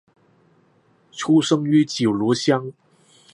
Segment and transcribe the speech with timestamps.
[1.11, 2.73] 出生于九如乡。